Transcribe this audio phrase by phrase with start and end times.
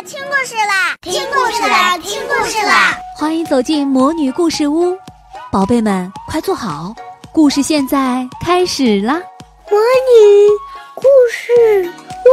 [0.00, 2.96] 啦，听故事啦，听故事啦，听故事啦！
[3.18, 4.96] 欢迎走进魔女故事屋，
[5.52, 6.94] 宝贝们快坐好，
[7.32, 9.20] 故事现在开始啦！
[9.70, 10.48] 魔女
[10.94, 11.92] 故事
[12.24, 12.30] 屋。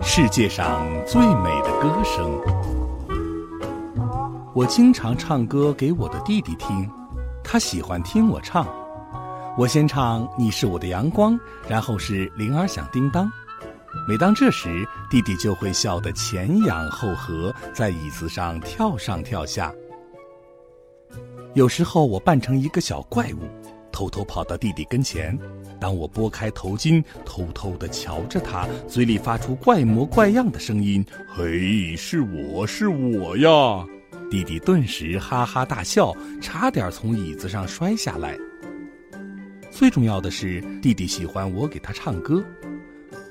[0.00, 2.40] 世界上最美的歌声，
[4.54, 6.88] 我经常唱歌给我的弟弟听，
[7.50, 8.68] 他喜欢听我唱。
[9.56, 11.32] 我先唱《你是我的阳光》，
[11.66, 13.24] 然后是《铃儿响叮当》。
[14.06, 19.72] 每当这时，弟弟就会笑得前仰后合，在椅子上跳上跳下。
[21.54, 23.48] 有时候我扮成一个小怪物，
[23.90, 25.36] 偷偷跑到弟弟跟前。
[25.80, 31.02] 当我拨开头巾，偷偷地瞧着他，嘴里发出怪模怪样的声音
[31.34, 33.86] ：“嘿，是我是我呀！”
[34.30, 38.36] 弟弟顿时哈哈大笑，差点从椅子上摔下来。
[39.70, 42.44] 最重要的是，弟弟喜欢我给他唱歌。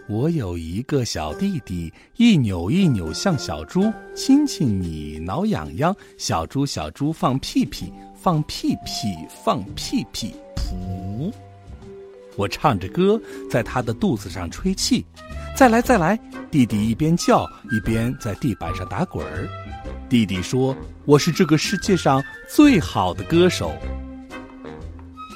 [0.07, 11.31] 我有一个小弟弟，一扭一扭像小猪，亲亲你，挠痒痒，小猪小猪放屁屁，放屁屁，放屁屁，噗。
[12.37, 13.21] 我唱着歌，
[13.51, 15.05] 在他的肚子上吹气，
[15.55, 16.17] 再来再来！
[16.49, 19.47] 弟弟一边叫一边在地板上打滚儿。
[20.09, 23.73] 弟弟说：“我是这个世界上最好的歌手。”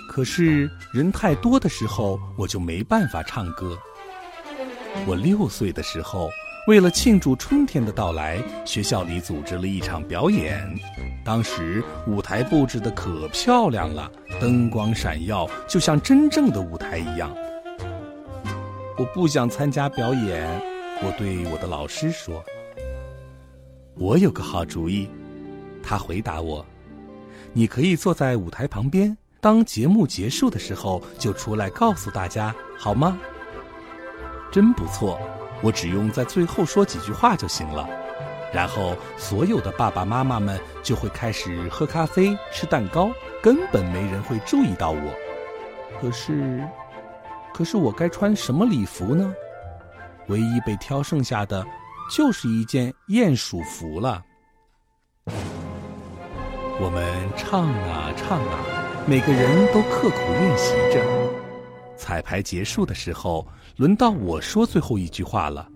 [0.09, 3.77] 可是人太多的时候，我就没办法唱歌。
[5.05, 6.29] 我六岁的时候。
[6.67, 10.63] 为了庆祝春天的到来，学校里组织了一场表演。
[11.25, 17.35] 当时舞台布置的可漂亮了，灯光闪耀，就像真正的舞台一样。
[18.95, 20.47] 我不想参加表演，
[21.01, 22.45] 我对我的老师说
[23.95, 25.09] ：“我有个好主意。”
[25.83, 26.65] 他回答我
[27.53, 33.17] ：“你可以坐在舞台旁边，当节目结束的时候就出来告诉大家，好吗？”
[34.51, 35.19] 真不错。
[35.63, 37.87] 我只用在最后说几句话就行了，
[38.51, 43.11] 然后所有的爸爸妈妈们就会开始喝咖啡、吃蛋糕，
[43.43, 45.13] 根本没人会注意到我。
[45.99, 46.67] 可是，
[47.53, 49.31] 可是我该穿什么礼服呢？
[50.29, 51.63] 唯一被挑剩下的，
[52.11, 54.21] 就是一件鼹鼠服了。
[56.77, 58.59] 我们唱啊唱啊，
[59.07, 61.01] 每个人都刻苦练习着。
[61.95, 65.69] 彩排结束的时候，轮到我说最后一句话了。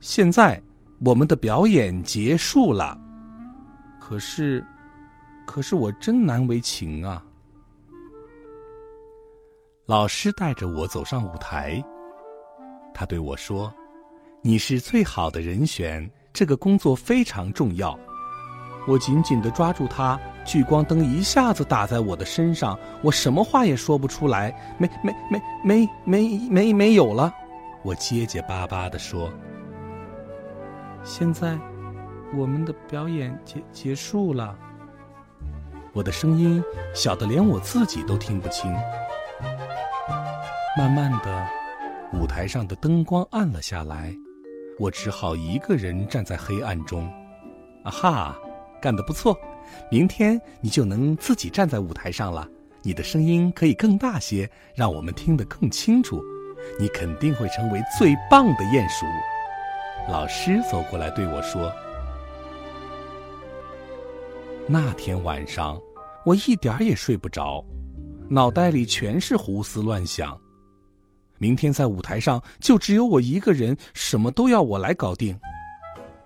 [0.00, 0.62] 现在，
[1.04, 2.98] 我们的表演结束了。
[4.00, 4.64] 可是，
[5.46, 7.22] 可是我真难为情啊！
[9.84, 11.84] 老师带着我走上舞台，
[12.94, 13.70] 他对我说
[14.46, 17.98] ：“你是最好的人选，这个工作非常重要。”
[18.86, 27.34] 我紧紧地抓住他，聚光灯一下子打在我的身上，我什么话也说不出来，没没没没没没没有了，
[27.82, 29.28] 我结结巴巴地说
[31.02, 31.58] ：“现在，
[32.32, 34.56] 我们的表演结结束了。”
[35.92, 36.62] 我的声音
[36.94, 38.72] 小的连我自己都听不清。
[40.78, 41.48] 慢慢的，
[42.12, 44.16] 舞台上的灯光暗了下来，
[44.78, 47.06] 我只好一个人站在黑暗中。
[47.84, 48.38] 啊哈！
[48.80, 49.36] 干得不错，
[49.90, 52.46] 明天你就能自己站在舞台上了。
[52.82, 56.20] 你的声音可以更大些，让我们听得更清楚。
[56.78, 59.06] 你肯定会成为最棒的鼹鼠。
[60.08, 61.72] 老师走过来对我说
[64.68, 65.80] ：“那天晚上，
[66.24, 67.64] 我一点儿也睡不着，
[68.28, 70.38] 脑袋里全是胡思乱想。
[71.38, 75.38] 明天在舞台上就只有我一个人，什么都要我来搞定。”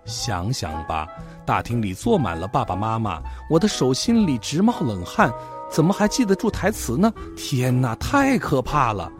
[0.03, 1.07] 想想吧，
[1.45, 5.31] 大厅里坐满了爸爸妈妈，我的手心里直冒冷汗，
[5.69, 7.13] 怎么还记得住台词呢？
[7.37, 9.11] 天哪，太可怕了！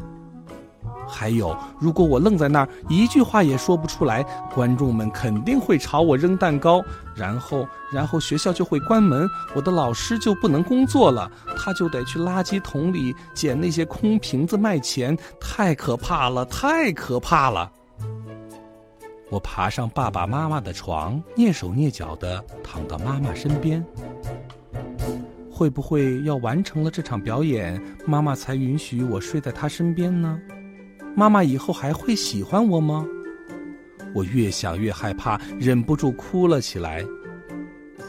[1.11, 4.23] 还有，如果我愣在那儿，一句话也说不出来，
[4.53, 6.81] 观众们肯定会朝我扔蛋糕，
[7.13, 17.69] 然后，然后学校就会关门，我的老师就不能工作了，他就得去垃圾桶里捡那些空瓶子卖钱，太可怕了，太可怕了！
[19.29, 23.85] 我爬上爸爸妈妈的床，蹑手蹑脚地躺到妈妈身边。
[25.49, 30.39] 会不会要完成了这场表演，妈妈才允许我睡在她身边呢？
[31.15, 33.05] 妈妈以后还会喜欢我吗？
[34.13, 37.05] 我越想越害怕，忍不住哭了起来。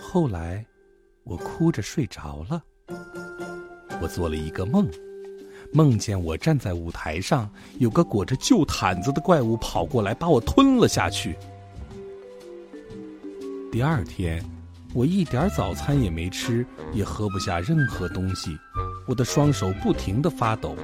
[0.00, 0.64] 后来，
[1.24, 2.62] 我哭着睡着了。
[4.00, 4.88] 我做了一个梦。
[5.72, 11.34] 梦见我站在舞台上，有个裹着旧毯子的怪物跑过来，把我吞了下去。
[13.70, 14.44] 第二天，
[14.92, 18.54] 我一点早餐也没吃，也喝不下任何东西，
[19.08, 20.76] 我的双手不停地发抖。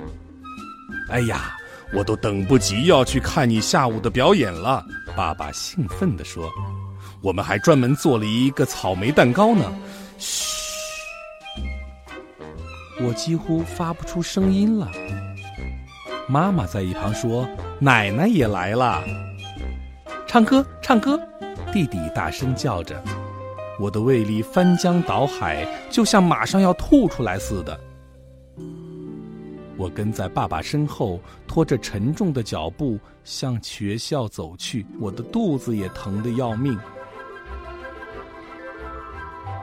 [1.11, 1.55] 哎呀，
[1.93, 4.85] 我都等不及要去看你下午的表演了！
[5.17, 6.51] 爸爸兴奋地说
[7.23, 9.65] ：“我们还专门做了一个草莓蛋糕呢。”
[10.19, 11.63] 嘘，
[13.01, 14.91] 我几乎发不出声音了。
[16.27, 17.49] 妈妈在一旁说
[17.81, 19.03] ：“奶奶也来了，
[20.27, 21.19] 唱歌，唱歌！”
[21.73, 23.03] 弟弟大声叫着，
[23.79, 27.79] 我的胃里翻江倒海，就像马上要吐出来似的。
[29.79, 36.77] 我跟在爸爸身后，拖着沉重的脚步向学校走去，我的肚子也疼得要命。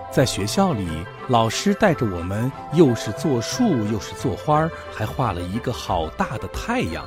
[0.09, 0.87] 在学校里，
[1.27, 7.05] 老师带着我们，又是做树，又是做花，还画了一个好大的太阳。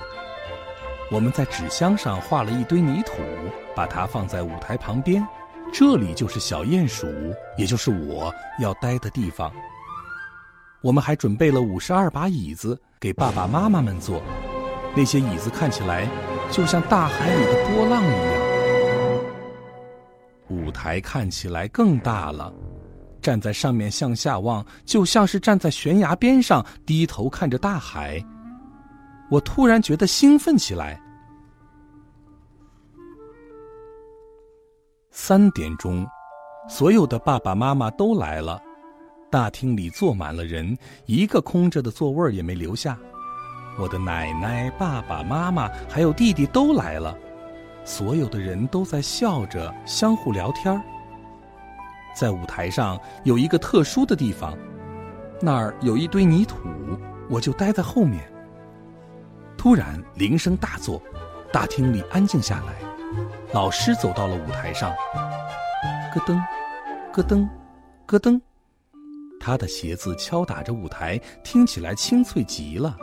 [1.11, 3.15] 我们在纸箱上画了一堆泥土，
[3.75, 5.27] 把它放在舞台旁边，
[5.73, 7.07] 这里就是小鼹鼠，
[7.57, 8.31] 也就是我
[8.61, 9.51] 要待的地方。
[10.81, 14.23] 我们还准备了五十二把椅子给爸爸妈妈们坐，
[14.95, 16.09] 那些椅子看起来
[16.51, 18.49] 就像大海里的波浪一样。
[20.49, 22.53] 舞台看起来更大了，
[23.21, 28.25] 站在上面向下望，就像是站在悬崖边上低头看着大海。
[29.31, 30.99] 我突然觉得兴奋起来。
[35.11, 36.07] 三点钟，
[36.69, 38.63] 所有的爸爸妈妈都来了，
[39.31, 42.99] 大厅里坐满了人，一个空着的座位也没留下。
[43.79, 47.17] 我的奶奶、爸爸妈妈还有弟弟都来了，
[47.85, 50.83] 所有的人都在笑着相互聊天。
[52.15, 54.57] 在舞台上有一个特殊的地方，
[55.41, 56.57] 那儿有一堆泥土，
[57.29, 58.27] 我就待在后面。
[59.57, 61.03] 突然，铃声大作，
[61.53, 62.75] 大厅里安静下来。
[63.53, 64.91] 老师走到了舞台上，
[66.15, 66.41] 咯噔，
[67.13, 67.49] 咯噔，
[68.07, 68.41] 咯噔，
[69.41, 72.97] 他的鞋子敲打着舞台，听起来清脆极了。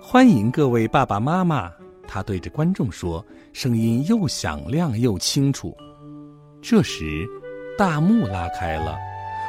[0.00, 1.72] 欢迎各位爸爸妈妈，
[2.06, 5.76] 他对着观众说，声音又响亮又清楚。
[6.62, 7.26] 这时，
[7.76, 8.96] 大幕拉开了，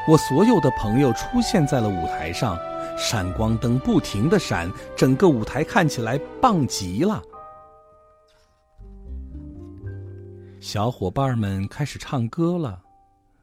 [0.08, 2.58] 我所有的朋友出现在了舞台上。
[2.98, 7.24] 闪光灯不停的闪，整个舞台看起来棒极了。
[10.60, 12.82] 小伙伴们开始唱歌了，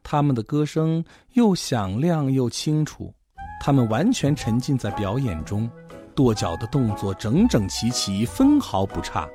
[0.09, 3.13] 他们的歌声又响亮又清楚，
[3.59, 5.69] 他们完全沉浸在表演中，
[6.15, 9.27] 跺脚的动作整整齐齐，分毫不差。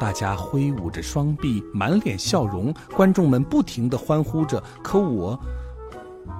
[0.00, 4.60] 大家挥舞着双臂，满脸笑容，观众们不停的欢呼着。
[4.82, 5.38] 可我。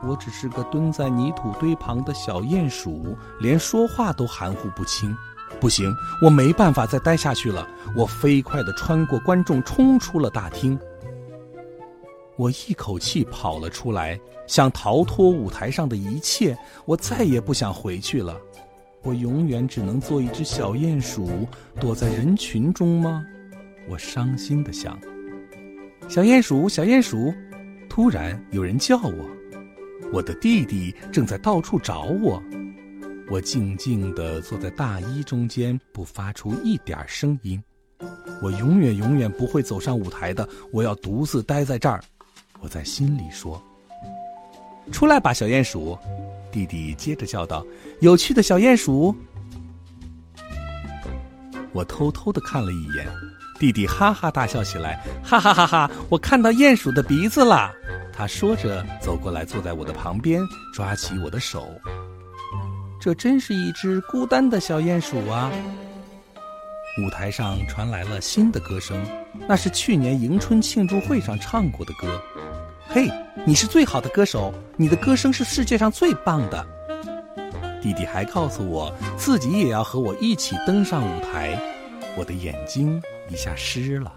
[0.03, 5.17] 我只是个蹲在泥土堆旁的小鼹鼠，连说话都含糊不清。
[5.61, 7.65] 不行，我没办法再待下去了。
[7.97, 10.77] 我飞快地穿过观众，冲出了大厅。
[12.41, 16.57] 我一口气跑了出来，想逃脱舞台上的一切。
[16.87, 18.41] 我再也不想回去了。
[19.03, 21.47] 我永远只能做一只小鼹鼠，
[21.79, 23.23] 躲在人群中吗？
[23.91, 24.99] 我伤心地想。
[26.09, 27.31] 小鼹鼠，小鼹鼠，
[27.91, 29.29] 突然有人叫我。
[30.11, 32.43] 我的弟弟正在到处找我，
[33.29, 37.63] 我静静地坐在大衣中间，不发出一点声音。
[38.41, 42.01] 我永远永远不会走上舞台的，我要独自待在这儿。
[42.61, 43.61] 我在心里说
[44.93, 45.99] ：“出来吧，小鼹鼠！”
[46.53, 47.65] 弟弟接着叫道
[48.01, 49.15] ：“有趣的小鼹鼠。”
[51.73, 53.07] 我偷偷的看了一眼，
[53.59, 55.91] 弟弟哈哈大笑起来：“哈哈哈哈！
[56.09, 57.73] 我看到鼹鼠的鼻子了。”
[58.13, 60.43] 他说着，走过来，坐在我的旁边，
[60.75, 61.69] 抓起我的手。
[63.01, 65.51] 这真是一只孤单的小鼹鼠啊！
[67.03, 69.03] 舞台上传来了新的歌声，
[69.49, 72.21] 那是去年迎春庆祝会上唱过的歌。
[72.87, 73.09] 嘿，
[73.47, 76.67] 你是最好的歌手，你的歌声是世界上最棒的。
[77.81, 81.59] 弟弟还告诉我，自己也要和我一起登上舞台。
[82.17, 84.13] 我的眼睛一下湿了。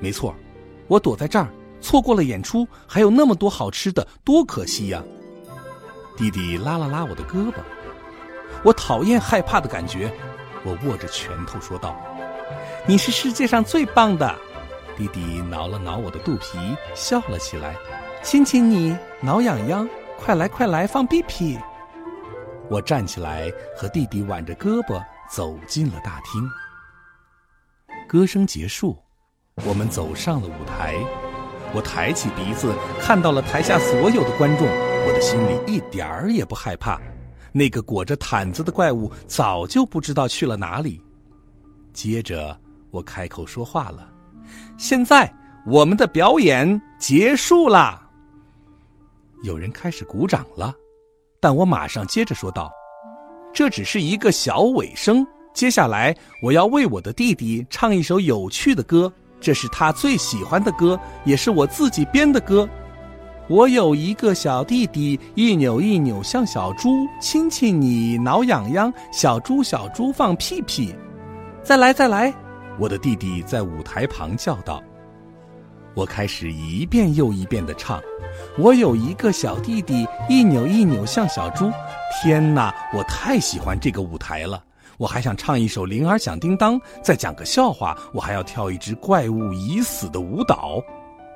[0.00, 0.34] 没错，
[0.88, 1.48] 我躲在这儿。
[1.80, 5.04] 错过了演出，还有那么多好吃的，多可惜呀！
[6.16, 7.56] 弟弟拉了拉我的胳膊，
[8.62, 10.10] 我讨厌害怕的感觉，
[10.64, 11.94] 我握着拳头说道
[12.86, 14.34] ：“你是世界上最棒的。”
[14.96, 16.58] 弟弟挠了挠我的肚皮，
[16.94, 17.74] 笑了起来
[18.22, 21.58] ：“亲亲你，挠痒痒，快来快来放屁屁！”
[22.70, 26.48] 我站起来，和弟弟挽着胳膊走进了大厅。
[28.08, 28.96] 歌声结束，
[29.66, 30.94] 我们走上了舞台。
[31.74, 37.00] 我抬起鼻子，看到了台下所有的观众，我的心里一点儿也不害怕。
[37.56, 41.00] 那个裹着毯子的怪物早就不知道去了哪里。
[41.92, 42.58] 接着，
[42.90, 44.12] 我开口说话了
[44.76, 45.32] ：“现在，
[45.64, 48.10] 我们的表演结束啦！”
[49.44, 50.74] 有人开始鼓掌了，
[51.38, 52.72] 但我马上接着说道
[53.54, 62.68] ：“这只是一个小尾声，接下来我要为我的弟弟唱一首有趣的歌，这是他最喜欢的歌，也是我自己编的歌。
[63.46, 70.94] 我有一个小弟弟，一扭一扭像小猪，亲亲你挠痒痒，小猪小猪放屁屁。
[71.62, 72.32] 再来再来！”
[72.80, 74.82] 我的弟弟在舞台旁叫道。
[75.94, 78.00] 我开始一遍又一遍地唱。
[78.58, 81.70] 我有一个小弟弟，一扭一扭像小猪。
[82.22, 84.64] 天哪，我太喜欢这个舞台了！
[84.96, 87.94] 我还想唱一首《铃儿响叮当》，再讲个笑话。
[88.14, 90.82] 我还要跳一支怪物已死的舞蹈。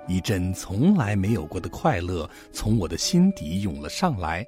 [0.08, 4.44] 一阵从来没有过的快乐从我的心底涌了上来。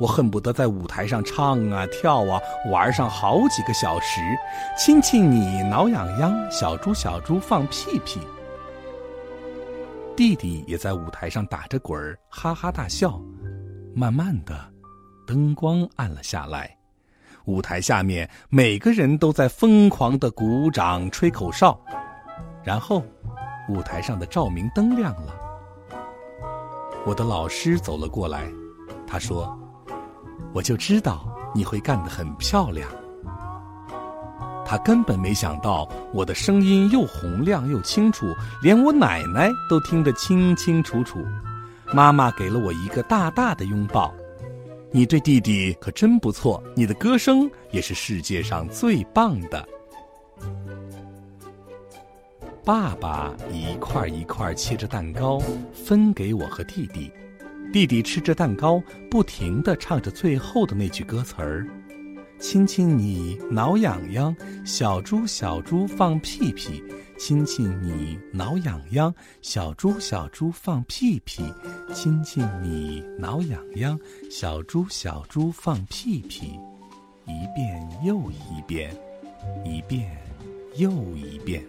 [0.00, 4.20] 我恨不得在舞台上唱啊跳啊，玩上好几个小时。
[4.78, 8.18] 亲亲你，挠痒痒，小猪小猪放屁屁。
[10.16, 13.20] 弟弟也在舞台上打着滚儿，哈哈大笑。
[13.94, 14.58] 慢慢的，
[15.26, 16.74] 灯光暗了下来，
[17.44, 21.78] 舞台下面每个人都在疯狂的鼓掌、吹口哨。
[22.62, 23.04] 然后，
[23.68, 25.34] 舞台上的照明灯亮了。
[27.06, 28.50] 我的老师走了过来，
[29.06, 29.58] 他说
[30.54, 32.88] ：“我就知道你会干得很漂亮。”
[34.66, 38.26] 他根本没想到我的声音又洪亮又清楚，
[38.62, 41.18] 连我奶奶都听得清清楚楚。
[41.92, 44.12] 妈妈给了我一个大大的拥抱。
[44.90, 49.68] 你对弟弟可真不错，你的歌声也是世界上最棒的。
[52.64, 55.38] 爸爸一块一块切着蛋糕
[55.74, 57.12] 分给我和弟弟，
[57.70, 61.66] 弟弟吃着蛋糕，不停地唱着最后的那句歌词儿。
[62.38, 66.82] 亲亲你，挠痒痒，小猪小猪放屁屁。
[67.18, 71.42] 亲亲你，挠痒痒，小猪小猪放屁屁。
[71.92, 73.98] 亲亲你，挠痒痒，
[74.30, 76.58] 小猪小猪放屁屁。
[77.26, 78.90] 一遍又一遍，
[79.66, 80.10] 一遍
[80.76, 81.62] 又一遍。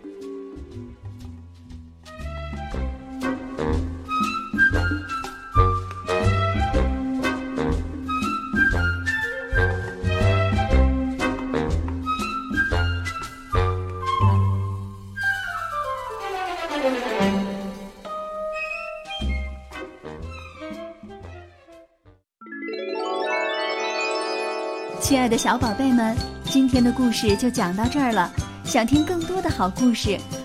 [25.01, 28.31] 亲爱的小宝贝们，今天的故事就讲到这儿了。
[28.63, 30.19] 想听更多的好故事，